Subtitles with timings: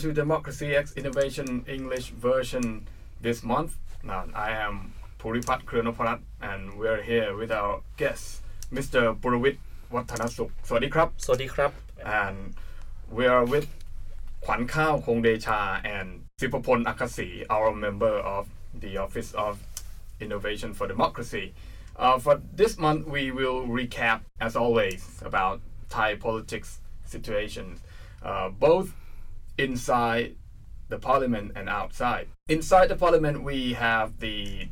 [0.00, 2.88] to Democracy X Innovation English version
[3.20, 3.76] this month.
[4.02, 8.40] Now, I am Puripat Krinoparat and we're here with our guest,
[8.72, 9.14] Mr.
[9.20, 9.58] Purawit
[9.92, 10.52] Watanasuk.
[10.66, 11.10] Sodikrap.
[11.18, 11.72] Sodikrap.
[12.02, 12.54] And
[13.10, 13.68] we are with
[14.44, 15.60] ขวัญข้าวคงเดชา
[15.96, 16.08] and
[16.40, 18.44] สิปพลอักษี our member of
[18.82, 19.54] the Office of
[20.24, 21.46] Innovation for Democracy.
[22.02, 25.56] Uh, for this month, we will recap, as always, about
[25.94, 26.70] Thai politics
[27.04, 27.74] situations.
[28.22, 28.88] Uh, both
[29.64, 30.34] inside
[30.88, 32.26] the parliament and outside.
[32.48, 34.68] Inside the parliament, we have the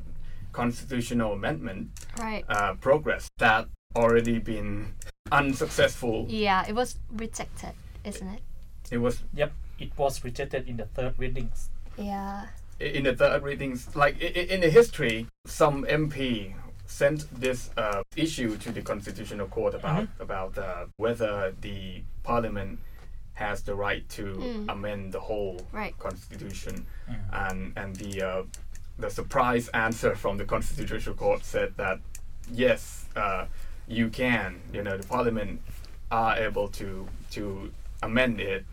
[0.52, 2.44] constitutional amendment Right.
[2.48, 4.94] uh, progress that already been
[5.30, 6.26] unsuccessful.
[6.28, 7.74] Yeah, it was rejected,
[8.04, 8.42] isn't it?
[8.90, 12.46] It was Yep it was rejected in the third readings Yeah.
[12.80, 16.54] in the third readings, like i- i- in the history, some MP
[16.86, 22.80] sent this uh, issue to the Constitutional Court about about uh, whether the Parliament
[23.38, 24.24] has the right to
[24.68, 25.94] amend the whole Right.
[25.98, 26.86] Constitution,
[27.32, 28.42] and and the uh,
[28.98, 31.98] the surprise answer from the Constitutional Court said that
[32.52, 33.46] yes, uh,
[33.86, 34.60] you can.
[34.72, 35.60] You know, the Parliament
[36.10, 37.70] are able to to
[38.02, 38.64] amend it,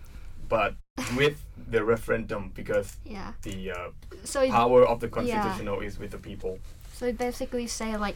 [0.49, 0.73] but
[1.15, 1.37] with
[1.71, 3.33] the referendum because Yeah.
[3.43, 3.89] the uh,
[4.23, 6.57] So it, power of the constitutional is with the people.
[6.93, 8.15] so basically say like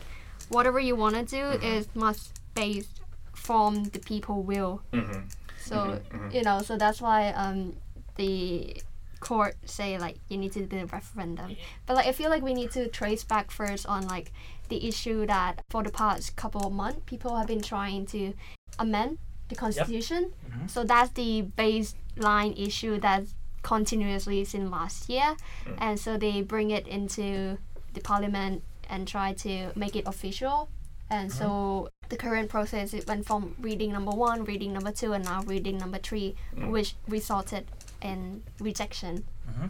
[0.49, 3.01] whatever you want to do is must based
[3.33, 4.81] from the people will.
[4.93, 5.21] hmm
[5.69, 6.35] So mm-hmm, mm-hmm.
[6.35, 7.77] you know, so that's why um
[8.15, 8.81] the
[9.19, 11.55] court say like you need to do the referendum.
[11.85, 14.31] But like I feel like we need to trace back first on like
[14.69, 18.33] the issue that for the past couple of months people have been trying to
[18.77, 19.17] amend
[19.49, 20.31] the constitution.
[20.31, 20.67] Mm-hmm.
[20.67, 25.35] So that's the baseline issue that's continuously since last year.
[25.65, 25.75] Mm.
[25.77, 27.57] And so they bring it into
[27.93, 30.69] the parliament and try to make it official.
[31.09, 31.39] And uh-huh.
[31.39, 35.43] so the current process it went from reading number one, reading number two, and now
[35.43, 36.69] reading number three, mm.
[36.69, 37.65] which resulted
[38.01, 39.67] in rejection mm-hmm.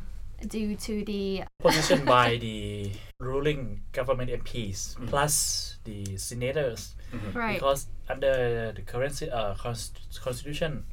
[0.47, 5.07] due to the positioned by the ruling government MPs mm.
[5.07, 6.95] plus the senators.
[7.11, 7.37] Mm-hmm.
[7.37, 7.53] Right.
[7.55, 10.85] because under the current uh, const- constitution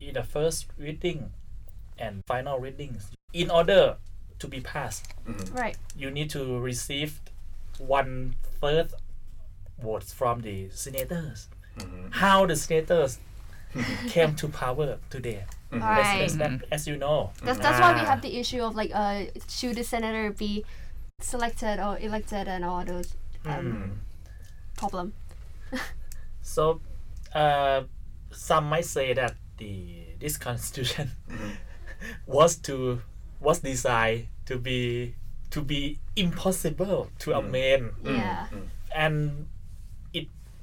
[0.00, 1.32] in the first reading
[1.98, 3.96] and final readings in order
[4.38, 5.54] to be passed mm-hmm.
[5.54, 5.76] Right.
[5.94, 7.20] you need to receive
[7.76, 8.94] one third
[9.80, 11.48] votes from the senators.
[12.10, 13.18] How the senators
[14.08, 15.44] came to power today.
[15.72, 16.22] Right.
[16.22, 17.30] as, as, as you know.
[17.44, 18.06] That's that's why we Ah.
[18.06, 20.64] have the issue of like uh should the senator be
[21.20, 23.14] selected or elected and all those
[23.46, 24.00] um,
[24.76, 25.12] problem.
[26.42, 26.80] So,
[27.34, 27.82] uh,
[28.32, 31.12] some might say that the this constitution
[32.26, 33.02] was to
[33.40, 35.14] was designed to be
[35.50, 38.46] to be impossible to amend, Yeah.
[38.94, 39.46] and it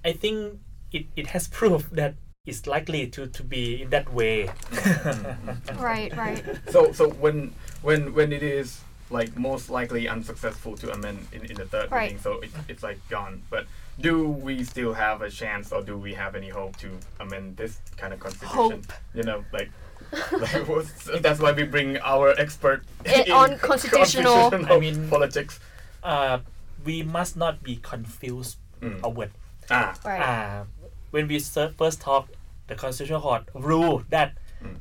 [0.08, 0.60] I think
[0.92, 4.50] it, it has proved that it's likely to, to be in that way.
[5.78, 6.16] Right.
[6.16, 6.44] Right.
[6.72, 7.54] So so when
[7.84, 8.80] when when it is
[9.10, 12.04] like most likely unsuccessful to amend in, in the third Right.
[12.12, 13.42] reading, so it, it's like gone.
[13.50, 13.68] But
[14.00, 16.90] do we still have a chance, or do we have any hope to
[17.20, 18.56] amend this kind of constitution?
[18.56, 18.94] Hope.
[19.14, 19.70] You know, like.
[20.40, 25.60] like that's why we bring our expert Eh, in on constitutional- constitutional I mean- politics.
[26.04, 26.40] uh,
[26.86, 29.02] we must not be confused Mm.
[29.16, 29.32] with
[29.70, 30.22] Ah, Right.
[30.22, 30.66] uh,
[31.12, 32.30] when we first talk,
[32.68, 34.38] the constitutional court rule that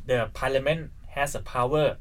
[0.06, 1.96] the parliament has a power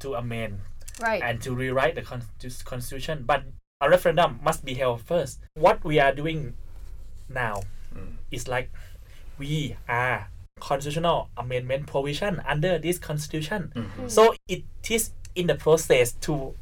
[0.00, 0.60] to amend
[1.00, 1.22] Right.
[1.22, 3.44] and to rewrite the consti- constitution, but
[3.80, 5.40] a referendum must be held first.
[5.54, 6.54] What we are doing
[7.28, 7.62] now
[8.30, 8.70] is like
[9.38, 10.28] we are
[10.60, 13.72] constitutional amendment provision under this constitution.
[14.08, 16.54] So it is in the process to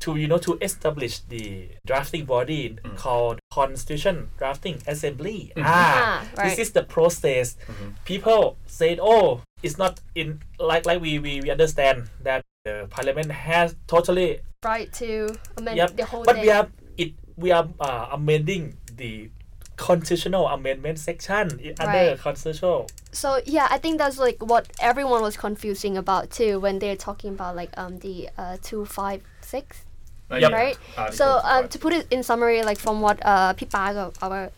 [0.00, 5.52] to you know to establish the drafting body called Constitution Drafting Assembly.
[5.56, 7.56] Ah, Ah, this is the process.
[8.04, 13.30] People said, "Oh, it's not in like like we we, we understand that the parliament
[13.32, 16.42] has totally right to amend yep, the whole but thing.
[16.42, 19.30] we are it we are uh, amending the
[19.76, 22.18] constitutional amendment section i- under Right.
[22.18, 26.96] constitutional So yeah, I think that's like what everyone was confusing about too when they're
[26.98, 29.84] talking about like um the uh two five six.
[30.30, 30.52] Uh, Yep.
[30.52, 30.76] right?
[30.96, 31.68] article So um, five.
[31.70, 34.50] to put it in summary, like from what uh Pipago, our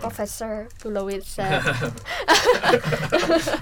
[0.00, 1.62] professor Pulowit said.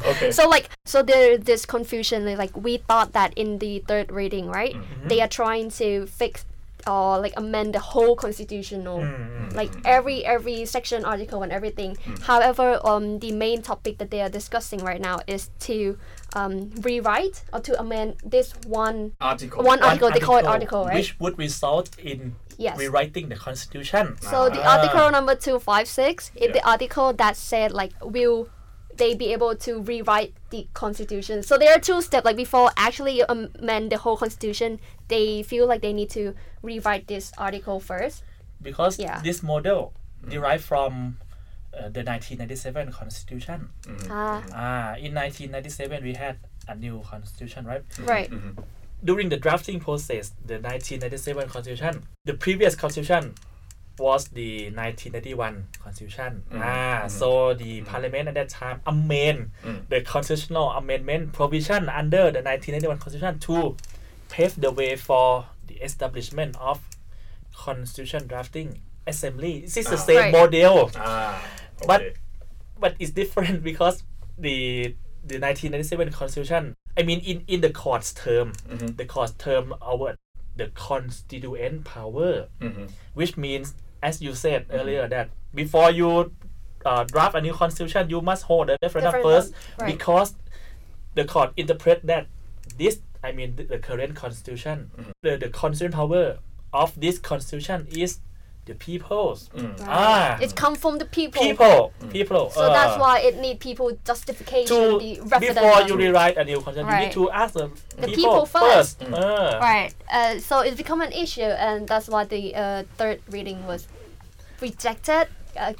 [0.05, 0.31] okay.
[0.33, 4.49] So like so there this confusion like, like we thought that in the third reading,
[4.49, 4.77] right?
[5.05, 6.45] They are trying to fix
[6.87, 9.05] or like amend the whole constitutional
[9.53, 14.31] like every every section article and everything however um the main topic that they are
[14.31, 15.99] discussing right now is to
[16.35, 19.62] um rewrite or to amend this one article.
[19.65, 22.79] one article they call it article right which would result in Yes.
[22.79, 24.77] rewriting the constitution So the Ah.
[24.79, 28.49] article number two five six is the article that said like will
[28.97, 31.43] they be able to rewrite the constitution.
[31.43, 32.23] So there are two steps.
[32.27, 34.79] Like before actually amend the whole constitution,
[35.09, 38.23] they feel like they need to rewrite this article first.
[38.61, 39.23] because Yeah.
[39.25, 39.94] this model
[40.29, 41.17] derived from
[41.72, 43.69] uh, the 1997 constitution.
[44.11, 46.38] Ah, Ah, in 1997 we had
[46.69, 47.82] a new constitution, right?
[48.00, 48.31] right.
[49.02, 53.34] During the drafting process, the 1997 constitution, the previous constitution
[53.99, 56.43] was the 1991 constitution.
[56.55, 59.50] Ah, so the parliament at that time amend
[59.88, 63.76] the constitutional amendment provision under the 1991 constitution to
[64.28, 66.81] pave the way for the establishment of
[67.55, 69.61] constitution drafting assembly.
[69.61, 69.99] This is the Ah.
[69.99, 70.32] same Right.
[70.32, 72.15] model Ah, But- okay.
[72.79, 74.03] but it's different because
[74.38, 74.94] the
[75.25, 78.97] the 1997 constitution i mean in in the court's term Mhm.
[78.97, 80.17] the court's term our
[80.56, 82.91] the constituent power Mhm.
[83.15, 86.32] which means as you said earlier that before you
[86.87, 89.93] uh, draft a new constitution you must hold a referendum Referendum, first right.
[89.93, 90.35] because
[91.15, 92.27] the court interpret that
[92.79, 94.91] this i mean the, the current constitution
[95.23, 96.38] the, the constituent power
[96.73, 98.21] of this constitution is
[98.70, 99.75] the people's Mm.
[99.88, 101.40] ah It's come from the people.
[101.49, 101.76] people
[102.19, 105.11] people So that's uh, why it need people justification, to the
[105.46, 107.67] before you rewrite a new constitution, you need to ask the,
[108.05, 108.96] The people, people first.
[109.02, 109.93] Uh, Right.
[110.17, 113.81] Uh, so it's become an issue, and that's why the uh, third reading was
[114.67, 115.26] rejected.
[115.56, 115.72] Uh,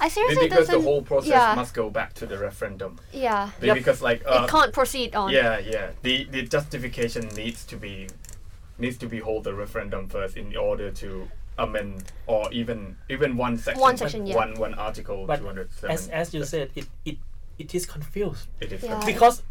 [0.00, 0.88] I seriously because the doesn't.
[0.88, 2.92] whole process yeah, must go back to the referendum.
[3.12, 3.50] yeah.
[3.60, 3.74] Yep.
[3.80, 5.28] Because like uh, it can't proceed on.
[5.38, 5.86] yeah, yeah.
[6.06, 7.94] The the justification needs to be
[8.78, 11.08] needs to be hold the referendum first in order to
[11.58, 13.80] amend or even even one section.
[13.80, 14.36] One section, yeah.
[14.36, 15.26] One one article.
[15.26, 15.90] But two hundred seven.
[15.90, 17.18] as as you said, it it
[17.58, 18.82] it is confused it is.
[18.82, 18.92] Yeah.
[18.92, 19.14] confusing.
[19.14, 19.42] because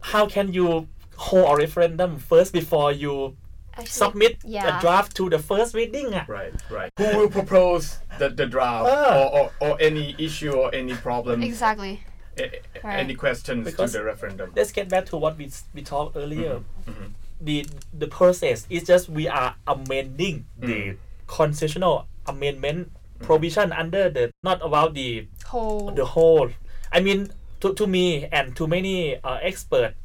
[0.00, 3.36] how can you hold a referendum first before you
[3.74, 4.78] Actually, submit yeah.
[4.78, 6.14] a draft to the first reading?
[6.14, 6.24] ah?
[6.28, 6.90] Right, right.
[6.98, 9.28] Who will propose the, the draft Ah.
[9.28, 12.00] or, or, or any issue or any problem, Exactly.
[12.38, 12.98] a- a- Right.
[13.00, 14.52] any questions Because- to the referendum?
[14.56, 16.60] Let's get back to what we we talked earlier.
[16.86, 17.12] mhm.
[17.40, 20.96] The the process is just we are amending the
[21.26, 22.90] constitutional amendment
[23.20, 25.90] provision under the not about the Whole.
[25.92, 26.50] the whole
[26.92, 27.30] i mean
[27.60, 29.96] to, to me and to many uh, experts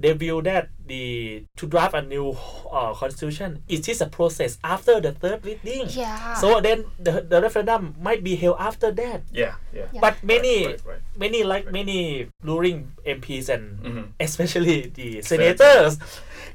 [0.00, 2.32] they view that the to draft a new
[2.72, 6.32] uh, constitution it is a process after the third reading yeah.
[6.34, 9.86] so then the, the referendum might be held after that Yeah, yeah.
[9.92, 10.00] Yeah.
[10.00, 11.02] but many Right, right, right.
[11.20, 14.04] many like many ruling mps and Mhm.
[14.18, 16.00] especially the senators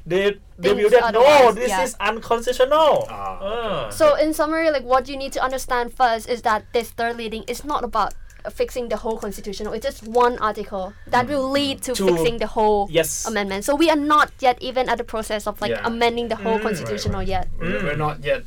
[0.04, 1.82] they they view that no this yeah.
[1.86, 3.90] is unconstitutional Ah, Uh.
[3.90, 7.44] So in summary, like what you need to understand first is that this third reading
[7.46, 8.14] is not about
[8.50, 9.66] fixing the whole constitution.
[9.72, 13.64] It's just one article that will lead to, To- fixing the whole yes amendment.
[13.64, 15.86] So we are not yet even at the process of like Yeah.
[15.86, 16.62] amending the whole Mm.
[16.62, 17.28] constitutional right.
[17.28, 17.48] yet.
[17.58, 18.42] We're, we're not yet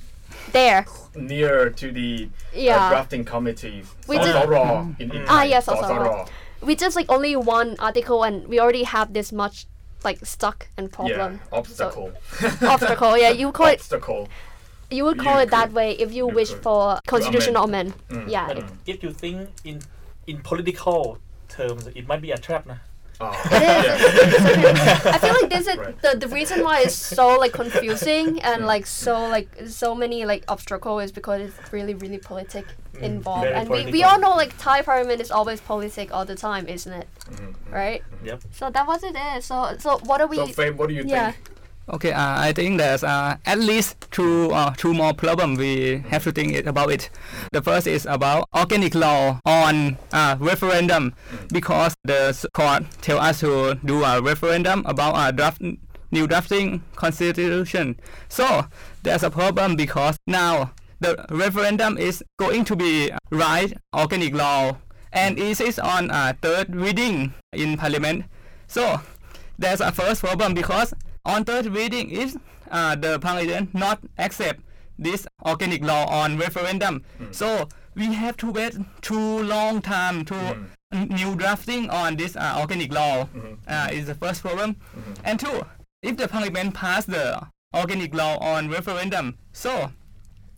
[0.51, 0.85] There.
[1.15, 3.83] near to the uh, drafting committee.
[4.07, 5.83] We did- Sosoro in, in Ah, yes, Sosoro.
[5.83, 6.27] Sosoro.
[6.61, 9.65] We just like only one article and we already have this much
[10.03, 11.17] like stuck and problem.
[11.17, 11.51] Yeah, problem.
[11.51, 12.11] obstacle.
[12.61, 13.17] Obstacle.
[13.17, 14.27] Yeah, you call it obstacle.
[14.91, 16.63] You would You call it that way if you, you wish could.
[16.63, 17.93] for constitutional amend.
[18.09, 18.27] amend.
[18.27, 18.31] Mm.
[18.31, 18.47] Yeah.
[18.47, 19.81] but if you think in
[20.27, 22.75] in political terms it might be a trap nah.
[23.21, 25.05] Oh, It is.
[25.15, 26.01] I feel like this is Right.
[26.01, 30.43] the, the reason why it's so like confusing and like so like so many like
[30.47, 32.65] obstacle is because it's really really politic
[33.01, 36.35] involved very and we, we all know like Thai parliament is always politic all the
[36.35, 37.53] time isn't it Mhm.
[37.81, 40.87] right yep so that was it there so so what are we So, Fame, what
[40.89, 41.58] do you yeah think?
[41.91, 46.23] Okay, uh, I think there's uh, at least two uh, two more problems we have
[46.25, 47.09] to think about it.
[47.51, 51.15] The first is about organic law on uh, referendum
[51.51, 55.63] because the court tell us to do a referendum about a draft
[56.11, 57.99] new drafting constitution.
[58.27, 58.65] So
[59.01, 64.77] there's a problem because now the referendum is going to be right organic law
[65.11, 68.25] and it is on a third reading in parliament.
[68.67, 69.01] So
[69.57, 70.93] there's a first problem because
[71.29, 72.35] on third reading if
[72.71, 74.59] uh, the parliament not accept
[74.97, 77.03] this organic law on referendum.
[77.31, 80.35] So we have to wait too long time to
[80.91, 83.27] n- new drafting on this uh, organic law
[83.67, 84.75] uh, is the first problem.
[85.23, 85.65] And two
[86.01, 87.25] if the parliament pass the
[87.75, 89.91] organic law on referendum so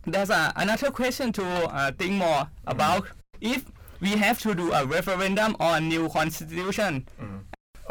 [0.06, 3.06] there's a, another question to uh, think more about.
[3.40, 3.64] If
[4.00, 7.06] we have to do a referendum on new constitution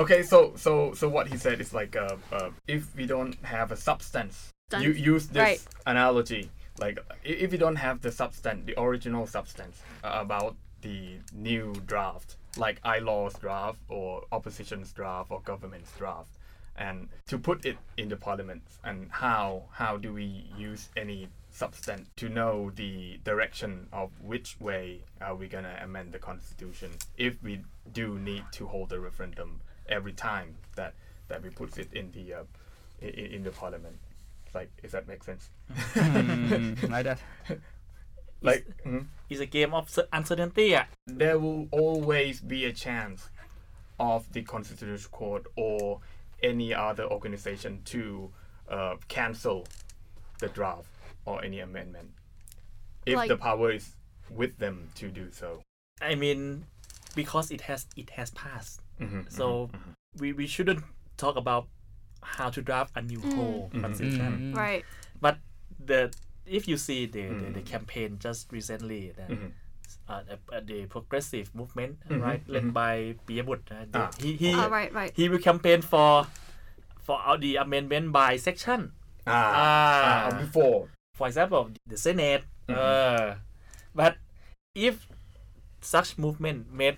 [0.01, 3.71] Okay, so so so what he said is like uh, uh, if we don't have
[3.71, 4.49] a substance,
[4.83, 5.61] you use this Right.
[5.85, 11.19] analogy like i- if you don't have the substance, the original substance uh, about the
[11.33, 16.33] new draft, like iLaw's draft or opposition's draft or government's draft,
[16.75, 19.45] and to put it in the parliament, and how
[19.81, 20.27] how do we
[20.69, 26.19] use any substance to know the direction of which way are we gonna amend the
[26.19, 30.93] constitution if we do need to hold a referendum every time that
[31.29, 32.43] that we put it in the uh,
[33.01, 33.97] in, in the parliament.
[34.53, 35.49] Like, if that makes sense.
[35.95, 37.19] Mm, like that.
[38.41, 39.05] Like, mhm.
[39.29, 40.85] It's a game of uncertainty อ่ะ
[41.21, 43.19] there will always be a chance
[44.11, 45.81] of the constitutional court or
[46.51, 48.01] any other organization to
[48.75, 49.59] uh, cancel
[50.39, 50.89] the draft
[51.25, 52.09] or any amendment
[53.05, 53.85] if Like- the power is
[54.39, 55.49] with them to do so.
[56.01, 56.65] I mean
[57.21, 60.83] because it has it has passed Mhm, so mhm, we, we shouldn't
[61.17, 61.67] talk about
[62.21, 64.57] how to draft a new whole constitution Mm.
[64.57, 64.85] Right.
[65.19, 65.37] but
[65.81, 66.13] the
[66.45, 67.65] if you see the, the, the Mm.
[67.65, 69.49] campaign just recently the, mhm.
[70.09, 72.73] uh, the, uh, the progressive movement Mhm, right led mhm.
[72.73, 74.11] by Piyabutr uh, the- Ah.
[74.21, 75.11] he he Ah, right, right.
[75.17, 76.27] he will campaign for
[77.01, 78.93] for uh, the amendment by section
[79.25, 80.29] Ah, Ah.
[80.29, 80.89] ah, before.
[81.17, 82.77] for example the senate Mhm.
[82.77, 83.29] uh,
[83.97, 84.17] but
[84.77, 85.05] if
[85.81, 86.97] such movement made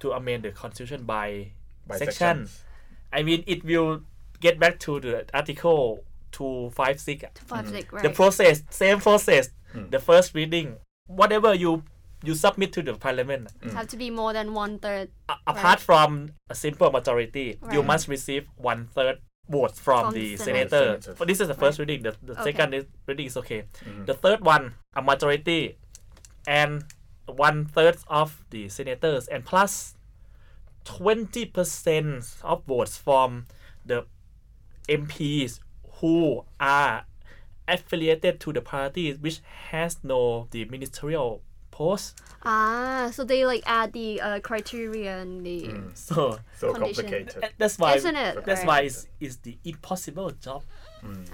[0.00, 1.52] to amend the constitution by,
[1.86, 2.14] By section
[2.46, 2.64] sections.
[3.12, 4.02] i mean it will
[4.40, 8.02] get back to the article 256 uh, Five six, right.
[8.02, 9.90] the process same process Mm.
[9.90, 10.76] the first reading
[11.06, 11.82] whatever you
[12.22, 15.80] you submit to the parliament It have to be more than one third a- apart
[15.80, 19.18] from a simple majority you must receive one third
[19.50, 21.16] votes from, From the the senator Senators.
[21.18, 22.44] But this is the first reading the, the Okay.
[22.52, 24.06] second is, reading is okay Mhm.
[24.06, 25.76] the third one a majority
[26.46, 26.84] and
[27.26, 29.94] one third of the senators and plus
[30.84, 33.46] 20% of votes from
[33.84, 34.06] the
[34.88, 35.60] MPs
[36.00, 37.04] who are
[37.68, 39.40] affiliated to the party which
[39.70, 41.42] has no the ministerial
[41.72, 45.90] post Ah, so they like add the uh, criteria and the Mm.
[45.96, 47.06] so So Condition.
[47.06, 47.52] complicated.
[47.58, 48.44] that's why Isn't it?
[48.46, 48.66] that's Right.
[48.66, 50.62] why it's, it's the impossible job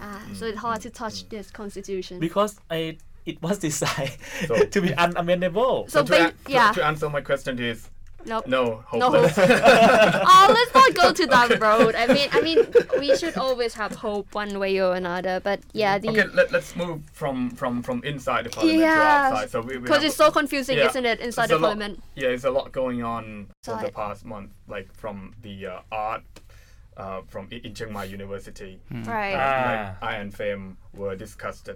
[0.01, 2.19] ah, so it's hard to touch this constitution.
[2.19, 6.73] because I it was designed So- to be unamendable So to, ba- an- yeah.
[6.73, 7.89] to answer my question is
[8.25, 8.47] Nope.
[8.47, 9.33] no, No hope.
[9.37, 11.97] oh, let's not go to that road.
[11.97, 12.59] I mean, I mean,
[13.01, 15.41] we should always have hope one way or another.
[15.41, 18.95] But yeah, the okay, let, let's move from, from, from inside the parliament Yeah.
[18.95, 19.03] to
[19.35, 19.51] outside.
[19.51, 20.87] So we, we because it's so confusing, Yeah.
[20.91, 22.03] isn't it, inside It's the a lot- parliament?
[22.15, 26.23] Yeah, there's a lot going on over the past month, like from the uh, art
[26.97, 28.79] uh, from I- in Chiang Mai University.
[28.93, 29.35] Right.
[29.35, 29.97] Ah.
[30.01, 31.69] Like Iron Fame were discussed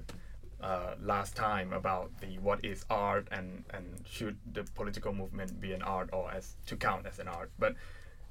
[0.63, 5.73] uh, last time about the what is art and and should the political movement be
[5.73, 7.51] an art or as to count as an art.
[7.59, 7.75] But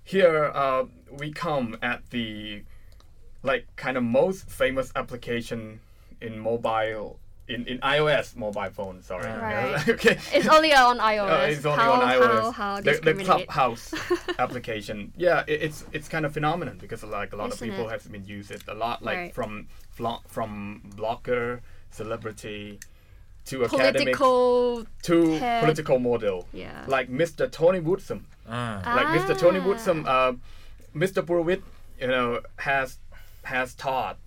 [0.03, 2.63] here uh, we come at the
[3.43, 5.79] like kind of most famous application
[6.21, 9.01] in mobile in, in iOS mobile phone.
[9.03, 9.25] Sorry.
[9.39, 9.87] Right.
[9.87, 10.17] okay.
[10.33, 11.29] It's only on iOS.
[11.29, 12.41] Uh, it's only how, on iOS.
[12.41, 13.23] How, how the, the.
[13.23, 13.93] Clubhouse
[14.39, 15.13] application.
[15.15, 17.91] Yeah, it, it's it's kind of phenomenon because like a lot Isn't of people it?
[17.91, 19.33] have been used it a lot, like Right.
[19.33, 21.61] from flo- from blogger,
[21.91, 22.79] celebrity,
[23.45, 24.87] to academic, Political.
[25.03, 25.63] to head.
[25.63, 26.83] political model, Yeah.
[26.87, 27.51] like Mr.
[27.51, 28.25] Tony Woodsome.
[28.49, 28.81] Ah.
[28.85, 29.37] Like Mr.
[29.37, 29.65] Tony Ah.
[29.67, 30.33] Woodsome, uh,
[30.95, 31.23] Mr.
[31.23, 31.61] Purwit,
[31.99, 32.97] you know, has
[33.43, 34.17] has taught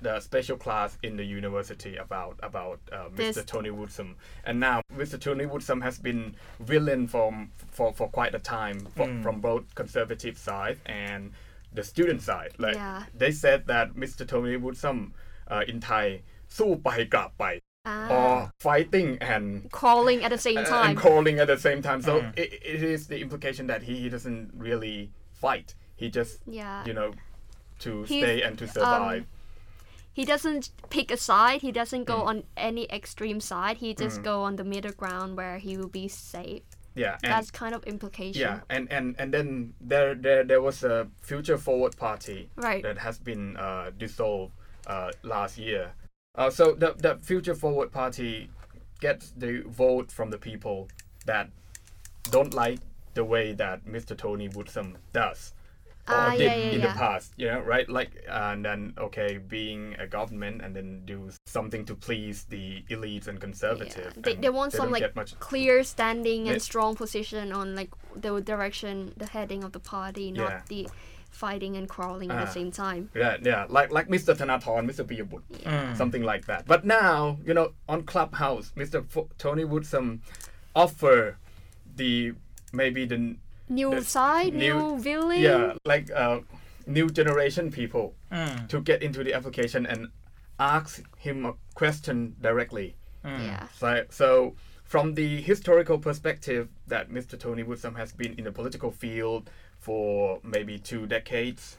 [0.00, 3.16] the special class in the university about about uh, Mr.
[3.34, 5.20] This- Tony Woodsome, and now Mr.
[5.20, 9.22] Tony Woodsome has been villain from for, for quite a time for, Mm.
[9.22, 11.32] from both conservative side and
[11.72, 12.52] the student side.
[12.58, 13.04] Like Yeah.
[13.14, 14.26] they said that Mr.
[14.26, 15.12] Tony Woodsome
[15.48, 16.22] uh, in Thai
[16.57, 17.45] สู้ไปกลับไป
[17.87, 18.09] Ah.
[18.17, 18.33] or
[18.67, 19.45] fighting and
[19.79, 20.95] Crawling at the same and time.
[21.07, 21.99] calling at the same time.
[22.07, 22.29] So Mm.
[22.43, 24.97] it, it is the implication that he, he doesn't really
[25.43, 25.67] fight.
[26.01, 26.79] He just yeah.
[26.89, 27.09] you know
[27.83, 29.23] to He's, stay and to survive.
[30.19, 30.63] He doesn't
[30.95, 31.59] pick a side.
[31.67, 32.29] He doesn't go Mm.
[32.31, 32.37] on
[32.69, 33.75] any extreme side.
[33.83, 36.63] He just go on the middle ground where he will be safe.
[37.03, 38.41] yeah, and That's kind of implication.
[38.45, 39.47] yeah, and, and and then
[39.91, 40.95] there there there was a
[41.29, 42.81] Future Forward Party Right.
[42.87, 44.53] that has been uh, dissolved
[44.93, 45.83] uh, last year.
[46.40, 48.48] Uh, so the the Future Forward Party
[49.00, 50.88] gets the vote from the people
[51.26, 51.50] that
[52.30, 52.80] don't like
[53.12, 54.16] the way that Mr.
[54.16, 55.52] Tony Woodsome does.
[56.08, 57.86] Or Ah, did yeah, yeah, in the past, you know, right?
[57.88, 63.28] Like, and then okay, being a government and then do something to please the elites
[63.28, 63.46] and Yeah.
[63.46, 64.14] conservative.
[64.16, 69.12] They, and they want some like clear standing and strong position on like the direction,
[69.18, 70.62] the heading of the party, not Yeah.
[70.72, 70.88] the
[71.30, 72.52] fighting and crawling at the Ah.
[72.52, 73.10] same time.
[73.14, 74.34] Yeah, yeah, like like Mr.
[74.36, 75.04] Thanathorn, Mr.
[75.04, 75.96] Piyabutr, Mm.
[75.96, 76.66] something like that.
[76.66, 79.04] But now, you know, on Clubhouse, Mr.
[79.16, 80.20] F- Tony Woodsome
[80.74, 81.36] offer
[81.96, 82.32] the
[82.72, 83.36] maybe the
[83.68, 85.40] New The side, new- new villain.
[85.40, 86.40] yeah like uh,
[86.86, 88.68] new generation people Mm.
[88.68, 90.08] to get into the application and
[90.58, 92.96] ask him a question directly.
[93.24, 93.38] Mm.
[93.46, 93.68] Yeah.
[93.78, 97.38] So, so from the historical perspective that Mr.
[97.38, 99.48] Tony Woodsome has been in the political field
[99.80, 101.76] for maybe two decades,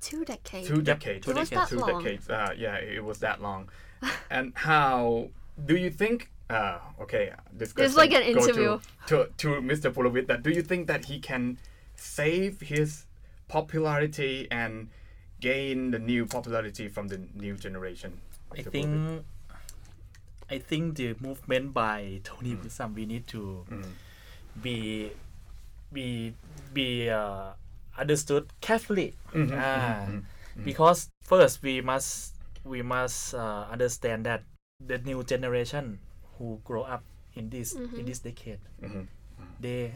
[0.00, 0.68] Two decades.
[0.68, 2.04] two Yep, decades, two It was that two long?
[2.04, 2.28] decades.
[2.30, 3.68] Uh, yeah, it was that long.
[4.30, 5.28] and how
[5.66, 6.30] do you think?
[6.48, 8.78] Uh, okay, this It's question like an interview.
[9.06, 9.92] to, to to Mr.
[9.92, 10.26] Pulovit.
[10.28, 11.58] That do you think that he can
[11.96, 13.06] save his
[13.48, 14.88] popularity and
[15.40, 18.20] gain the new popularity from the new generation?
[18.56, 19.24] I think Pulovit?
[20.50, 23.66] I think the movement by Tony Wilson we need to
[24.62, 25.10] be
[25.92, 26.34] be
[26.72, 27.52] be uh,
[27.98, 29.14] understood carefully.
[29.54, 30.06] Ah,
[30.64, 34.42] Because first we must we must uh, understand that
[34.82, 35.98] the new generation
[36.38, 37.02] who grow up
[37.34, 39.06] in this in this decade Mhm.
[39.62, 39.94] they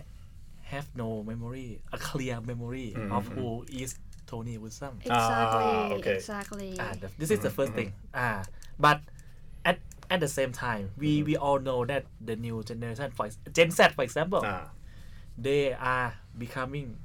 [0.71, 4.97] have no memory a clear memory of who is Tony Wilson.
[5.05, 5.67] Exactly.
[5.67, 6.17] Ah, okay.
[6.17, 6.79] Exactly.
[6.81, 7.93] Ah, the- this is the first thing.
[8.15, 8.47] Ah,
[8.79, 9.03] but
[9.67, 13.71] at at the same time, we we all know that the new generation, for Gen
[13.75, 14.71] Z, for example, Ah,
[15.39, 16.97] they are becoming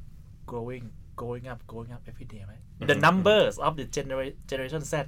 [0.45, 2.57] growing, growing up, growing up every day, right?
[2.57, 2.87] Mm-hmm.
[2.87, 5.03] The numbers of the genera- generation Z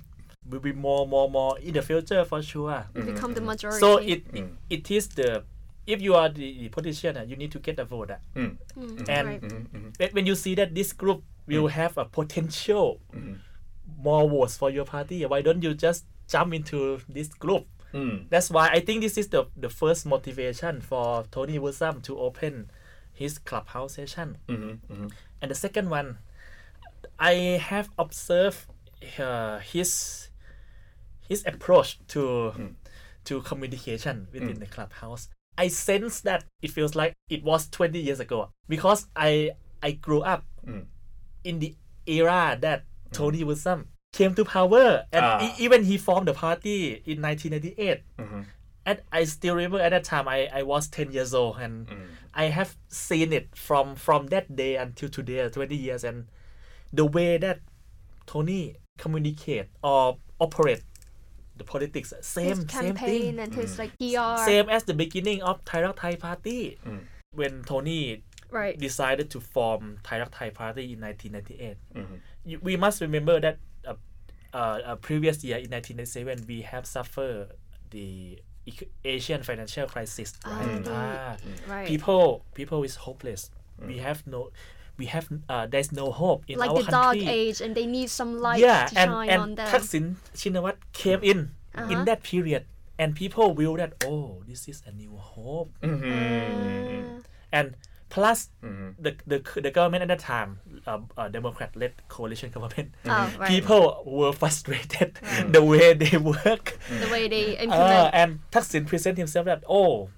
[0.50, 2.72] will be more, more, more in the future for sure.
[2.72, 2.86] Ah.
[2.94, 3.46] Become the mm-hmm.
[3.46, 3.80] majority.
[3.80, 4.56] So it, it mm.
[4.70, 5.44] it is the
[5.86, 8.12] if you are the politician, uh, you need to get a vote.
[8.12, 8.58] uh, mm,
[9.10, 9.42] and right.
[9.42, 9.90] Mm-hmm.
[9.98, 11.72] when, when you see that this group will mm.
[11.72, 13.02] have a potential
[13.98, 17.66] more votes for your party, why don't you just jump into this group?
[17.94, 22.20] mm, That's why I think this is the the first motivation for Tony Wilson to
[22.20, 22.70] open
[23.20, 24.38] his clubhouse session.
[24.48, 25.12] mhm, mhm.
[25.42, 26.18] And the second one,
[27.20, 28.66] I have observed
[29.20, 30.30] uh, his
[31.28, 32.74] his approach to
[33.26, 35.30] to communication within the clubhouse.
[35.58, 39.52] I sense that it feels like it was 20 years ago because I
[39.84, 40.86] I grew up Mm.
[41.44, 45.40] in the era that Tony Wilson came to power and Ah.
[45.46, 48.44] e- even he formed the party in 1998 Mhm.
[48.90, 51.88] And I still remember at that time I, I was 10 years old and
[52.34, 56.26] I have seen it from from that day until today 20 years and
[56.92, 57.60] the way that
[58.26, 60.82] Tony communicate or operate
[61.56, 64.42] the politics same his same thing and his like PR.
[64.52, 66.78] same as the beginning of Thai Rak Thai party
[67.32, 68.76] when Tony Right.
[68.80, 72.20] decided to form Thai Rak Thai party in 1998 Mhm.
[72.46, 73.94] you, we must remember that uh,
[74.54, 77.54] uh, uh, previous year in 1997 we have suffered
[77.92, 78.44] the ec-
[79.06, 80.84] Asian financial crisis right?
[80.84, 81.36] the- Ah,
[81.68, 81.88] Right.
[81.88, 83.52] people people is hopeless.
[83.80, 84.52] We have no
[85.00, 88.10] we have uh, there's no hope in like our the dark age, and they need
[88.12, 89.68] some light yeah to and shine and on them.
[89.72, 90.06] Thaksin
[90.36, 91.40] Shinawatra came in
[91.76, 92.04] in Uh-huh.
[92.04, 92.66] that period.
[93.00, 95.72] And people will that oh this is a new hope.
[95.80, 97.24] Mhm.
[97.56, 97.80] and
[98.10, 98.96] plus Mhm.
[99.00, 103.48] the, the the government at that time uh, uh, democrat led coalition government Oh, right.
[103.48, 105.20] people were frustrated
[105.56, 108.10] the way they work the way they uh, implement.
[108.14, 110.10] and Thaksin present himself that oh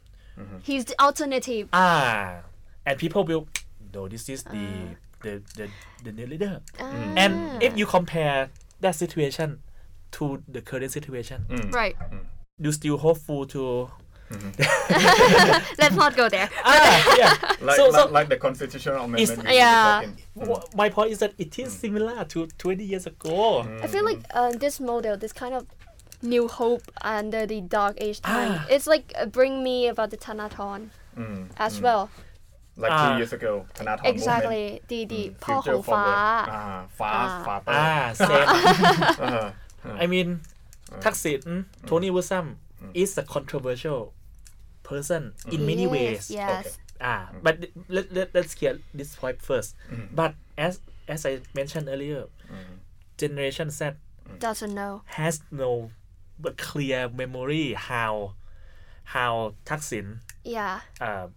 [0.63, 1.69] He's the alternative.
[1.73, 2.41] ah
[2.85, 3.47] and people will
[3.93, 4.95] no this is the Ah.
[5.21, 5.69] the, the
[6.03, 8.49] the new leader and if you compare
[8.79, 9.61] that situation
[10.11, 11.69] to the current situation Mm.
[11.75, 11.95] Right.
[12.57, 13.91] you still hopeful to
[14.31, 15.75] Mm-hmm.
[15.81, 16.49] Let's not go there.
[16.63, 17.35] ah, yeah.
[17.61, 19.49] Like, so, so like, like, the constitutional amendment.
[19.51, 20.03] Yeah.
[20.37, 20.75] Mm.
[20.75, 21.79] My point is that it is mm.
[21.79, 23.63] similar to 20 years ago.
[23.63, 23.83] Mm.
[23.83, 25.67] I feel like uh, this model, this kind of
[26.23, 28.29] new hope under the dark age ah.
[28.29, 28.67] time, ah.
[28.69, 31.83] it's like uh, bring me about the Thanathorn mm, as mm.
[31.83, 32.09] well.
[32.77, 33.17] Like two ah.
[33.17, 34.81] years ago, Thanathorn Exactly.
[34.87, 35.85] The, the mm.
[35.91, 37.43] Ah, far, ah.
[37.43, 38.27] far, ah, same.
[38.31, 39.51] uh-huh.
[39.85, 40.41] I mean,
[40.91, 41.01] uh-huh.
[41.01, 41.65] Thaksin, mm.
[41.85, 42.57] Tony Wilson
[42.93, 44.13] is a controversial
[44.91, 46.21] person in many is, ways.
[46.35, 46.77] Yes.
[46.99, 47.55] ah but
[47.87, 49.73] let, let, let's clear this point first.
[50.11, 52.27] But as as I mentioned earlier
[53.17, 53.95] generation Z
[54.39, 55.01] Doesn't know.
[55.17, 55.91] has no
[56.39, 58.35] but clear memory how
[59.15, 60.81] how Thaksin Yeah.
[60.99, 61.27] uh,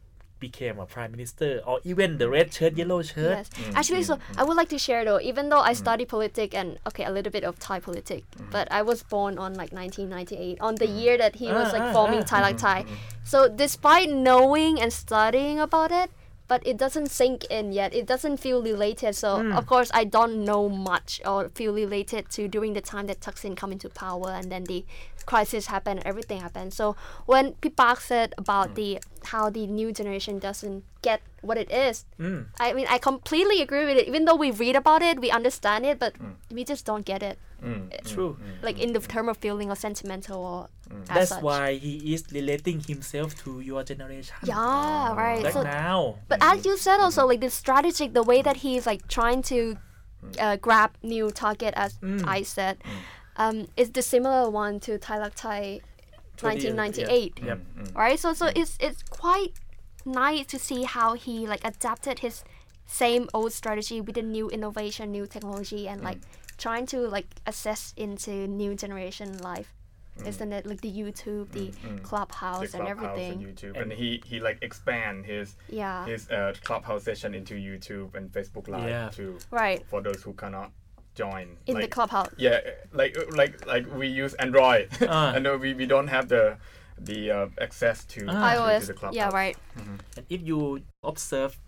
[0.45, 3.51] became a prime minister or even the red shirt yellow shirt Yes.
[3.51, 4.39] Mm, Actually, mm, so mm.
[4.41, 7.33] I would like to share though, even though I study politics and okay, a little
[7.33, 8.51] bit of Thai politics, mm-hmm.
[8.51, 11.87] but I was born on like 1998, on the year that he was Ah, like
[11.89, 12.31] ah, forming ah.
[12.31, 12.83] Thai like Thai.
[12.83, 13.25] Mm-hmm, mm-hmm.
[13.25, 16.11] So despite knowing and studying about it,
[16.47, 17.95] but it doesn't sink in yet.
[17.95, 19.15] It doesn't feel related.
[19.15, 23.21] So of course I don't know much or feel related to during the time that
[23.21, 24.85] Thaksin come into power and then the
[25.27, 26.73] crisis happened, everything happened.
[26.73, 28.75] So when Pipak said about mm.
[28.75, 32.47] the how the new generation doesn't get what it is, mm.
[32.61, 34.09] I mean I completely agree with it.
[34.09, 36.35] Even though we read about it, we understand it, but mm.
[36.51, 37.39] we just don't get it.
[37.65, 38.37] Eh, true.
[38.63, 40.69] Like in the term of feeling or sentimental or
[41.09, 41.43] as that's such.
[41.43, 44.37] why he is relating himself to your generation.
[44.45, 45.43] Yeah, right.
[45.43, 46.19] like So now.
[46.29, 49.77] But as you said also, like the strategic, the way that he's like trying to
[50.39, 52.79] uh, grab new target, as I said,
[53.37, 55.81] um, is the similar one to Thai Lak Thai
[56.41, 57.47] 1998, yeah.
[57.47, 57.61] Yep.
[57.95, 58.19] right?
[58.19, 59.53] So so it's it's quite
[60.05, 62.45] nice to see how he like adapted his
[62.87, 66.19] same old strategy with the new innovation, new technology, and like
[66.59, 69.73] trying to like assess into new generation life.
[70.25, 70.65] isn't it?
[70.65, 72.01] Like the YouTube, the mm.
[72.05, 73.43] Clubhouse, the and Clubhouse everything.
[73.43, 76.07] and YouTube, and, he he like expand his Yeah.
[76.07, 79.09] his uh, Clubhouse session into YouTube and Facebook Live Yeah.
[79.11, 79.85] too Right.
[79.87, 80.71] for those who cannot
[81.15, 81.57] join.
[81.67, 82.31] In the Clubhouse.
[82.37, 82.61] Yeah,
[82.93, 85.33] like like like we use Android, Ah.
[85.37, 86.57] and uh, we, we don't have the
[86.99, 88.33] the uh, access to, Ah.
[88.33, 88.87] to, to iOS.
[88.87, 89.17] the Clubhouse.
[89.17, 89.31] Yeah.
[89.33, 89.57] Right.
[90.17, 91.59] And if you observe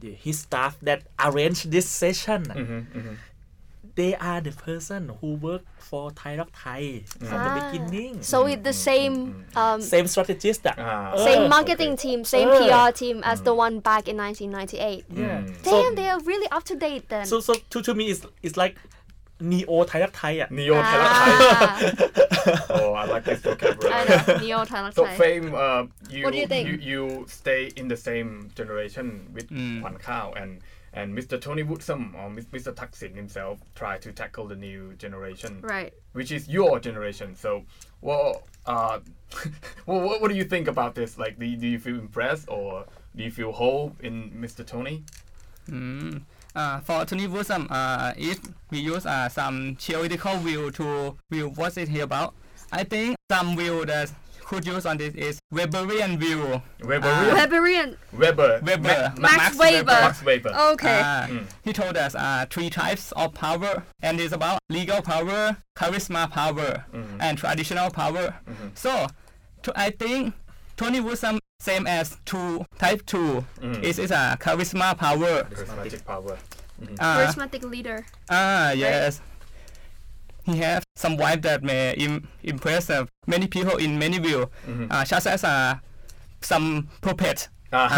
[0.00, 3.14] the, his staff that arrange this session, hmm hmm
[3.94, 7.70] they are the person who work for Thai Rak Thai from the Ah.
[7.72, 8.22] beginning.
[8.22, 10.66] So with the same um, Same strategist.
[10.66, 10.74] ah.
[10.78, 12.02] Ah, same Uh, marketing okay.
[12.08, 12.58] team, same Uh.
[12.60, 15.04] PR team as the one back in 1998.
[15.10, 15.40] Yeah.
[15.42, 15.64] Mm.
[15.64, 17.26] So, Damn, they are really up to date then.
[17.26, 18.76] so so to, to me it's it's like
[19.40, 20.40] Neo Thai Rak Thai.
[20.42, 20.46] ah.
[20.50, 21.14] Neo Thailand.
[21.56, 21.80] ah,
[22.76, 23.92] Oh, I like this vocabulary.
[23.92, 24.36] I know.
[24.38, 25.16] Neo Thailand So Thai.
[25.16, 26.68] fame, uh, you, What do you think?
[26.68, 29.80] you you stay in the same generation with Mm.
[29.80, 30.60] Kwan Kao and
[30.92, 31.40] and Mr.
[31.40, 32.74] Tony Woodsome or Mr.
[32.74, 35.92] Thaksin himself try to tackle the new generation, Right.
[36.12, 37.34] which is your generation.
[37.36, 37.64] So,
[38.00, 38.98] well, uh,
[39.86, 41.18] well, what, what do you think about this?
[41.18, 44.66] Like, do you, do you feel impressed or do you feel hope in Mr.
[44.66, 45.04] Tony?
[45.68, 46.22] Mm.
[46.54, 51.76] Uh, for Tony Woodsome, uh, if we use uh, some theoretical view to view what's
[51.76, 52.34] it here about,
[52.72, 54.10] I think some view that
[54.50, 56.60] could use on this is Weberian view.
[56.80, 57.96] Weberian, Weberian.
[58.12, 59.12] Weber, Weber.
[59.16, 59.84] Ma- Max Weber.
[59.86, 60.50] Max Weber.
[60.72, 61.00] Okay.
[61.00, 61.46] Uh, Mm.
[61.62, 66.84] He told us uh, three types of power, and it's about legal power, charisma power,
[66.92, 67.18] Mhm.
[67.20, 68.34] and traditional power.
[68.50, 68.74] Mhm.
[68.74, 69.06] So,
[69.62, 70.34] to, I think
[70.76, 73.82] Tony Woodsome same as two type two Mm.
[73.84, 75.44] is is a charisma power.
[75.44, 76.36] Charismatic power.
[76.82, 76.96] Mhm.
[76.98, 78.04] Uh, Charismatic leader.
[78.28, 79.20] Ah, yes.
[80.54, 84.90] He have some wife that may Im- impress uh, many people in many view, Mhm.
[84.90, 85.74] uh, such as uh,
[86.40, 87.48] some puppet.
[87.72, 87.88] Ah.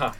[0.00, 0.12] Ah.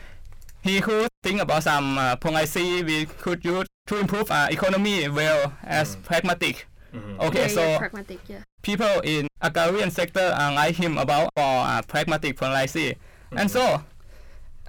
[0.62, 5.52] He could think about some uh, policy we could use to improve our economy well
[5.62, 6.02] as Mm.
[6.04, 6.66] pragmatic.
[6.94, 7.20] Mhm.
[7.20, 8.20] Okay, yeah, so yeah, pragmatic.
[8.28, 8.42] Yeah.
[8.62, 12.96] people in agrarian sector uh, like him about for uh, pragmatic policy.
[13.36, 13.82] And so,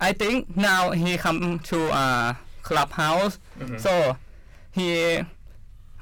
[0.01, 3.39] I think now he come to uh, clubhouse.
[3.59, 3.79] Mhm.
[3.79, 4.17] So
[4.73, 5.23] he,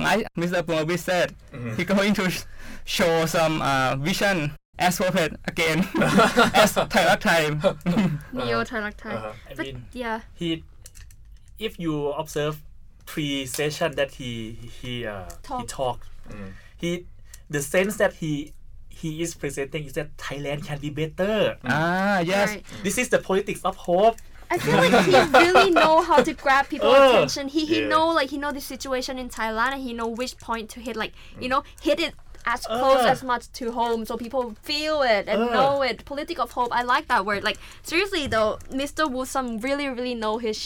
[0.04, 0.66] like Mr.
[0.66, 1.76] Purvis said, Mhm.
[1.78, 2.44] he going to sh-
[2.86, 5.88] show some uh, vision as puppet again
[6.54, 7.62] as Thai time.
[8.34, 9.14] Neo Thailand Thai.
[9.14, 9.34] Uh-huh.
[9.50, 10.22] I But mean, yeah.
[10.34, 10.64] he
[11.60, 12.62] if you observe
[13.06, 15.68] three session that he he uh, he Talk.
[15.68, 16.54] talked Mhm.
[16.78, 17.06] he
[17.50, 18.54] the sense that he
[18.90, 21.58] he is presenting is that Thailand can be better.
[21.66, 22.50] ah, yes.
[22.50, 22.64] Right.
[22.84, 24.18] This is the politics of hope.
[24.54, 27.44] I feel like he really know how to grab people's Uh, attention.
[27.56, 27.88] He he yeah.
[27.94, 30.96] know like he know the situation in Thailand and he know which point to hit.
[31.04, 31.14] Like
[31.44, 32.14] you know, hit it
[32.46, 33.14] as close Uh.
[33.16, 35.54] as much to home so people feel it and Uh.
[35.58, 35.98] know it.
[36.12, 36.72] Politic of hope.
[36.80, 37.42] I like that word.
[37.50, 37.58] Like
[37.92, 39.04] seriously though, Mr.
[39.14, 40.60] Wu Wusam really really know his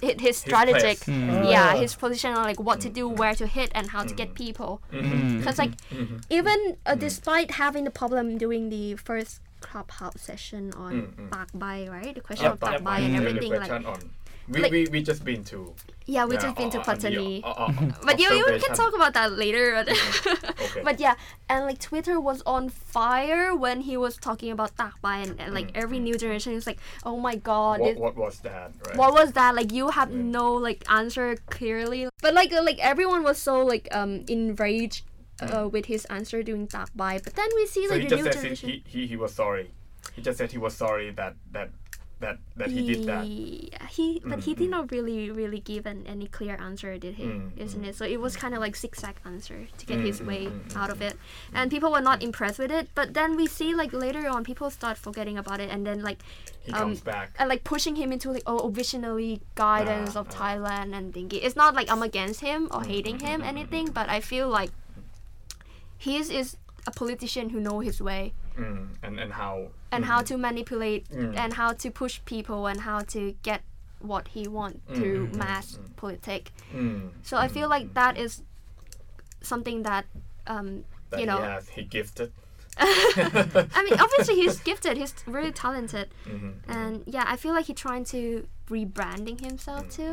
[0.00, 0.98] his, his strategic.
[1.04, 1.04] place.
[1.04, 1.50] Mm.
[1.54, 4.28] Yeah, his position on like what to do, where to hit, and how to get
[4.44, 4.80] people.
[4.92, 5.38] Mm.
[5.38, 5.74] Because like
[6.38, 9.32] even uh, despite having the problem doing the first
[9.64, 11.30] clubhouse session on Mm, mm.
[11.32, 12.12] Tak Bai, right?
[12.14, 13.52] The question of Tak Bai and everything.
[13.56, 14.12] Like on.
[14.44, 15.72] We, like- we, we just been to
[16.04, 17.40] yeah, we yeah, just been to Patani.
[17.40, 17.72] uh, uh,
[18.04, 19.80] But you, you can talk about that later.
[20.64, 20.82] Okay.
[20.84, 21.16] But yeah,
[21.48, 25.56] and like Twitter was on fire when he was talking about Tak Bai and, and
[25.56, 26.76] like Mm, every new generation is like,
[27.08, 30.28] oh my god, what, what was that right what was that like you have Mm.
[30.36, 35.08] no like answer clearly but like uh, like everyone was so like um enraged
[35.40, 37.88] uh, with his answer doing tak bai but then we see Mm.
[37.88, 39.70] so like he the just new said he, generation he, he, he was sorry.
[40.14, 41.70] He just said he was sorry that that
[42.20, 43.26] that that he did that.
[43.90, 44.70] He but he Mm, did mm.
[44.70, 47.24] not really really give an, any clear answer did he?
[47.26, 47.94] Mm, isn't mm, it?
[47.98, 50.62] So it was kind of like zigzag answer to get Mm, his mm, way mm,
[50.70, 51.16] mm, out of mm, it
[51.52, 54.70] and people were not impressed with it but then we see like later on people
[54.70, 56.18] start forgetting about it and then like
[56.62, 57.34] he um, comes back.
[57.38, 60.38] and like pushing him into like oh visionary guidance Ah, of ah.
[60.38, 63.90] Thailand and thinking it's not like I'm against him or hating him mm, mm, anything
[63.90, 64.70] but I feel like
[66.04, 68.22] he is, a politician who know his way.
[68.58, 69.54] Mm, and and how.
[69.90, 71.36] And how to manipulate Mm.
[71.42, 73.60] and how to push people and how to get
[74.00, 75.96] what he want Mm, through mm, mm, mass mm.
[75.96, 76.42] politic.
[76.74, 78.42] Mm, so I mm, feel like mm, that is
[79.40, 80.04] something that
[80.46, 81.40] um that you know.
[81.74, 82.32] he gifted.
[82.78, 84.96] I mean obviously he's gifted.
[84.96, 86.08] He's really talented.
[86.26, 90.12] Mhm, and yeah i feel like he's trying to rebranding himself Mm, too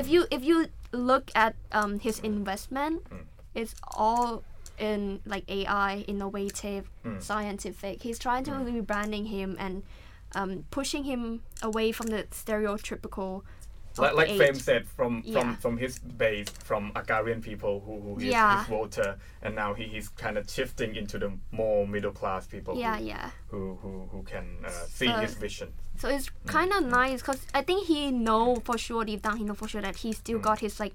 [0.00, 3.24] if you if you look at um his investment Mm.
[3.54, 4.42] it's all
[4.78, 7.22] in like ai innovative Mm.
[7.22, 9.82] scientific he's trying to rebranding him and
[10.34, 13.42] um, pushing him away from the stereotypical
[13.98, 15.56] like, like Fame said, from from Yeah.
[15.56, 18.60] from his base, from Agrarian people who, who is Yeah.
[18.60, 22.74] his voter, and now he, he's kind of shifting into the more middle class people.
[22.78, 23.30] Yeah, who, yeah.
[23.48, 25.74] Who who who can uh, see So- his vision.
[25.98, 26.46] So it's Mm.
[26.46, 29.68] kind of nice because I think he know for sure deep down he know for
[29.68, 30.42] sure that he still Mm.
[30.42, 30.94] got his like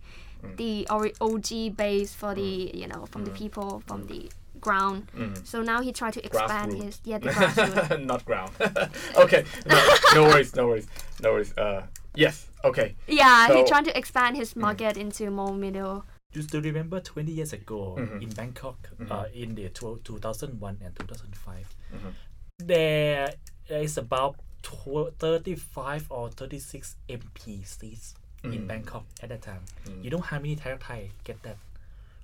[0.57, 0.87] the
[1.21, 3.37] OG base for the you know from the Mm.
[3.37, 5.11] people from the ground.
[5.15, 5.45] Mhm.
[5.45, 6.83] So now he tried to expand Grassroot.
[6.83, 8.05] his yeah the grassroots.
[8.05, 8.51] Not ground.
[9.17, 9.45] okay.
[9.65, 9.75] No,
[10.15, 10.55] no worries.
[10.55, 10.87] No worries.
[11.21, 11.53] No worries.
[11.57, 12.47] Uh, yes.
[12.63, 12.95] Okay.
[13.07, 16.03] yeah, he So- trying to expand his market into more middle.
[16.33, 18.21] You still remember 20 years ago Mhm.
[18.21, 19.11] in Bangkok, Mhm.
[19.11, 22.13] uh, in the tw- 2001 and 2005, Mhm.
[22.59, 23.33] there
[23.69, 28.15] is about tw- 35 or 36 MP seats
[28.53, 28.67] in Mhm.
[28.67, 29.61] Bangkok at that time.
[29.85, 30.03] Mm.
[30.03, 31.57] You know how many Thai Thai get that?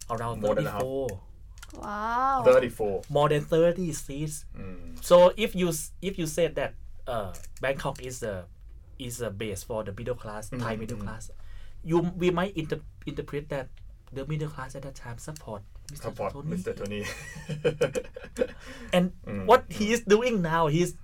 [0.10, 1.20] Around More 34.
[1.74, 2.44] Wow.
[2.46, 3.02] Thirty-four.
[3.10, 4.46] More than 30 seats.
[4.56, 5.02] Mm.
[5.04, 6.74] So if you s- if you said that
[7.08, 8.46] uh, Bangkok is a
[9.00, 11.32] is a base for the middle class, Thai Mhm, middle class,
[11.84, 13.70] you we might inter- interpret that
[14.14, 16.04] the middle class at that time support Mr.
[16.14, 16.56] Support Tony.
[16.56, 16.72] Mr.
[16.78, 17.04] Tony.
[18.94, 20.96] And Mm, what he is doing now, he's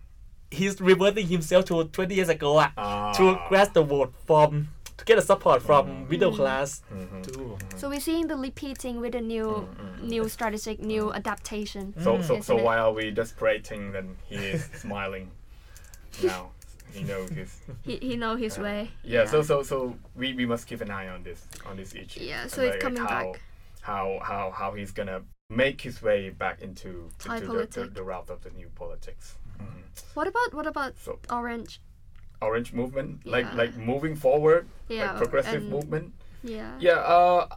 [0.51, 3.13] he's reverting himself to 20 years ago ah, Ah.
[3.13, 4.69] to grasp the vote from
[4.99, 6.09] to get the support from Mm.
[6.09, 7.23] middle class Mhm.
[7.23, 7.57] too.
[7.77, 11.93] So we're seeing the repeating with a new Mm, new strategic new adaptation.
[12.03, 12.63] So, so, so Isn't it?
[12.63, 13.91] why are we just prating?
[13.91, 15.31] Then he is smiling.
[16.23, 16.51] Now
[16.93, 17.51] he knows his.
[17.83, 18.91] He, he know his uh, way.
[19.03, 22.21] Yeah, So, so, so we, we must keep an eye on this on this issue.
[22.21, 23.41] Yeah, and so it's coming how, back.
[23.81, 28.29] How how how he's gonna make his way back into, into the, the, the route
[28.29, 29.37] of the new politics.
[29.59, 29.81] Mhm.
[30.13, 31.81] What about what about So orange?
[32.41, 33.55] Orange movement, like Yeah.
[33.55, 36.13] like moving forward, Yeah, like progressive movement.
[36.43, 36.75] Yeah.
[36.79, 37.47] Yeah, uh,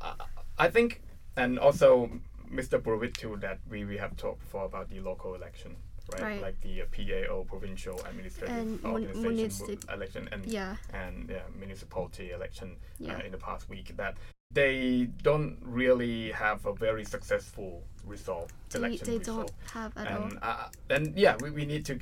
[0.58, 1.02] I- think,
[1.36, 2.10] and also
[2.50, 2.80] Mr.
[2.80, 5.76] Burwitt too, that we, we have talked before about the local election,
[6.12, 6.22] right?
[6.22, 6.42] Right.
[6.42, 10.76] Like the uh, PAO, provincial administrative And organization mo- election, and Yeah.
[10.92, 13.16] and yeah, municipality election Yeah.
[13.16, 13.96] uh, in the past week.
[13.96, 14.16] That
[14.52, 18.50] they don't really have a very successful result.
[18.70, 20.24] They, election they result don't have at all.
[20.24, 21.98] and uh, and yeah, we, we need to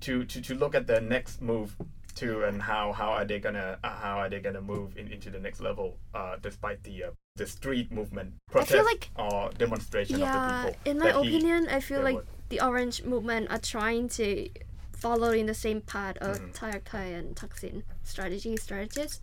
[0.00, 1.76] to to to look at the next move
[2.14, 5.30] too, and how how are they gonna uh, how are they gonna move in, into
[5.30, 10.20] the next level, uh, despite the uh, the street movement, protest like or demonstration of
[10.20, 10.90] yeah, the people.
[10.90, 14.48] in my that he- opinion, I feel like the orange movement are trying to
[14.96, 16.52] follow in the same path of Mhm.
[16.54, 19.20] Thai Thai and Thaksin strategy strategists,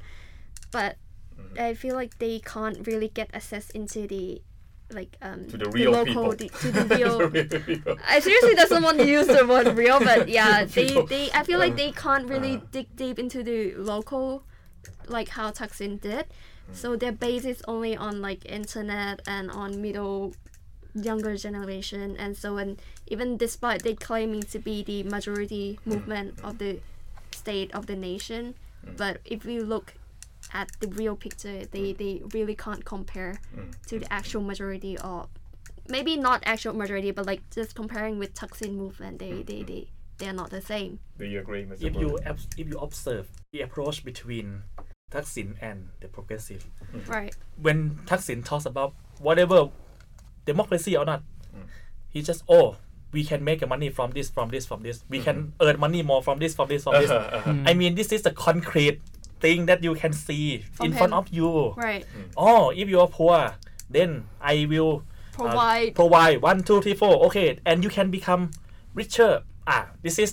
[0.71, 0.97] but
[1.39, 1.59] Mhm.
[1.59, 4.41] I feel like they can't really get access into the
[4.93, 6.33] like um to the real local people.
[6.33, 7.97] the, to the real the real.
[8.07, 11.59] I seriously doesn't want to use the word real, but yeah, they, they I feel
[11.59, 12.61] like they can't really Uh.
[12.71, 14.43] dig deep into the local,
[15.07, 16.25] like how Thaksin did.
[16.25, 16.75] Mm.
[16.75, 20.33] So their base is only on like internet and on middle,
[20.93, 25.93] younger generation, and so and even despite they claiming to be the majority Mm.
[25.93, 26.79] movement of the
[27.31, 28.97] state of the nation, Mm.
[28.97, 29.93] but if we look
[30.53, 33.71] at the real picture, they they really can't compare Mm.
[33.87, 35.27] to the actual majority of
[35.89, 39.87] maybe not actual majority but like just comparing with Thaksin movement they they they
[40.19, 41.83] they're not the same Do you agree, Mr.
[41.83, 42.25] If you Burwitt?
[42.25, 44.63] abs- if you observe the approach between
[45.11, 46.65] Thaksin and the progressive,
[47.07, 49.69] right when Thaksin talks about whatever
[50.45, 51.23] democracy or not,
[51.55, 51.67] Mm.
[52.09, 52.77] he just oh
[53.11, 56.23] we can make money from this from this from this we can earn money more
[56.23, 57.11] from this from this from this.
[57.11, 57.63] Uh-huh, uh-huh.
[57.67, 59.01] I mean this is the concrete
[59.40, 60.44] thing that you can see
[60.76, 61.18] From in front him.
[61.20, 61.48] of you.
[61.86, 62.04] right
[62.36, 63.54] Oh, if you are poor,
[63.96, 67.14] then I will uh, provide provide one, two, three, four.
[67.26, 68.42] Okay, and you can become
[68.94, 69.32] richer.
[69.66, 70.30] Ah, this is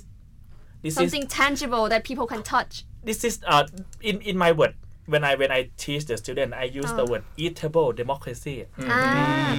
[0.83, 2.73] this something is tangible that people can touch
[3.09, 3.63] this is uh
[4.09, 4.73] in in my word
[5.13, 7.12] when I when I teach the student I use the Ah.
[7.12, 8.57] word eatable democracy.
[8.91, 9.01] อ่า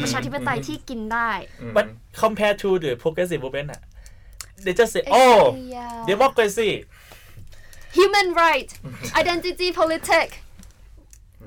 [0.03, 1.73] ประชาธิปไตยที่กินได้ Mhm.
[1.77, 1.87] But
[2.25, 3.81] compared to the progressive movement, ah,
[4.65, 5.43] they just say, Exactly, oh,
[5.75, 5.93] yeah.
[6.13, 6.73] democracy.
[7.94, 8.78] human right
[9.16, 10.44] identity politic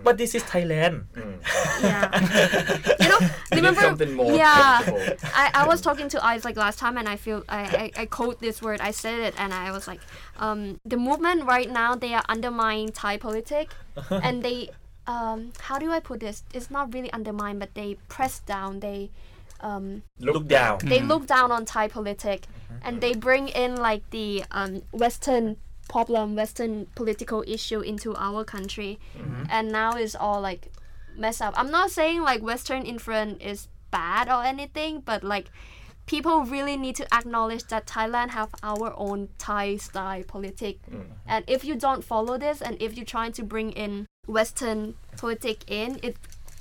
[0.02, 1.04] But this is Thailand.
[1.14, 1.38] Mm.
[1.82, 2.10] yeah
[3.02, 5.30] you know We need remember something more yeah tangible.
[5.34, 7.60] I, I was talking to Isaac last time and I feel I,
[7.96, 10.00] I, I quote this word I said it and I was like
[10.38, 13.70] um, the movement right now they are undermining Thai politic
[14.10, 14.70] and they
[15.06, 19.10] um, how do I put this it's not really undermine but they press down they
[19.60, 20.78] um, Look down.
[20.82, 22.46] they look down on Thai politic
[22.82, 25.56] and they bring in like the um, Western
[25.92, 29.44] problem, Western political issue into our country, mm-hmm.
[29.50, 30.72] and now it's all like
[31.24, 31.52] mess up.
[31.56, 35.50] I'm not saying like Western influence is bad or anything, but like
[36.06, 41.12] people really need to acknowledge that Thailand have our own Thai style politic, mm-hmm.
[41.28, 45.58] and if you don't follow this, and if you're trying to bring in Western politic
[45.70, 46.16] in, it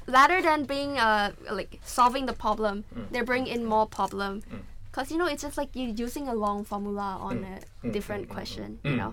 [0.07, 3.07] rather than being uh like solving the problem, mm.
[3.11, 4.41] they bring in more problem.
[4.41, 4.59] Mm.
[4.91, 8.79] Cause you know it's just like you're using a long formula on a different question,
[8.83, 8.97] you Mm.
[8.97, 9.11] know.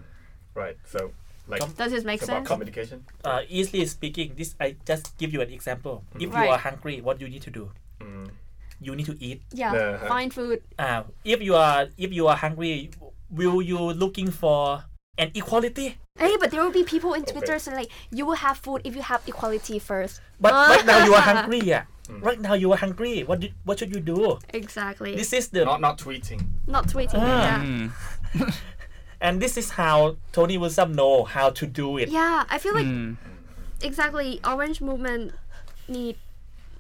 [0.54, 0.76] Right.
[0.86, 1.12] So
[1.48, 2.48] Like Com- Does this make it's about sense?
[2.52, 3.04] communication.
[3.24, 6.04] uh, easily speaking, this I just give you an example.
[6.20, 7.72] If you are hungry, what do you need to do?
[8.04, 8.28] Mm.
[8.84, 9.40] You need to eat.
[9.56, 9.72] Yeah.
[9.72, 10.06] Uh-huh.
[10.12, 10.60] Find food.
[10.78, 12.90] Uh, if you are if you are hungry,
[13.32, 14.84] will you looking for
[15.16, 15.96] an equality?
[16.18, 17.58] Hey, but there will be people in Twitter Okay.
[17.58, 20.20] saying like, you will have food if you have equality first.
[20.40, 20.68] But Ah.
[20.74, 21.60] right now you are hungry.
[21.64, 21.84] Yeah.
[22.08, 23.22] Right now you are hungry.
[23.22, 24.38] What do, what should you do?
[24.50, 25.14] Exactly.
[25.14, 26.48] This is the Not not tweeting.
[26.66, 27.20] Not tweeting.
[27.20, 27.44] Ah.
[27.44, 27.60] Yeah.
[27.62, 28.54] Mm.
[29.20, 32.08] and this is how Tony Wilson know how to do it.
[32.08, 33.16] Yeah, I feel like Mm.
[33.82, 35.32] exactly Orange movement
[35.86, 36.16] need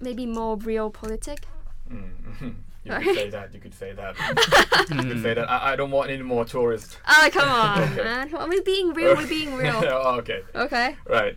[0.00, 1.44] maybe more real politic.
[1.92, 2.54] Mm.
[2.88, 3.54] you could say that.
[3.54, 4.16] You could say that.
[4.90, 5.50] you could say that.
[5.50, 6.96] I, I don't want any more tourists.
[7.08, 8.04] Oh come on, Okay.
[8.04, 8.30] man.
[8.32, 9.16] Well, we're being real.
[9.16, 9.82] We're being real.
[9.86, 10.40] oh, okay.
[10.54, 10.96] Okay.
[11.08, 11.36] Right.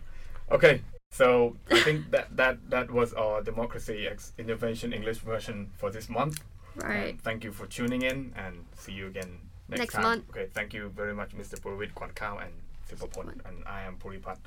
[0.50, 0.82] Okay.
[1.10, 6.08] So I think that that that was our democracy X innovation English version for this
[6.08, 6.42] month.
[6.76, 7.10] Right.
[7.10, 9.38] And thank you for tuning in and see you again
[9.68, 10.02] next, Next time.
[10.02, 10.24] month.
[10.30, 10.46] Okay.
[10.54, 11.60] Thank you very much, Mr.
[11.60, 12.52] Purvit Kwan Kao and
[12.88, 14.38] Sipapon, and I am Puripat.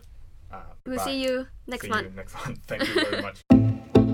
[0.51, 1.05] Uh, We'll bye.
[1.05, 2.07] see you next see month.
[2.09, 2.59] you next month.
[2.67, 4.04] Thank you very much.